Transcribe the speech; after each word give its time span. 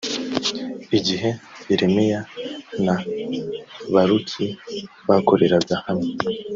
igihe 0.97 1.29
yeremiya 1.69 2.21
na 2.85 2.95
baruki 3.93 4.45
bakoreraga 5.09 5.75
hamwe 5.85 6.13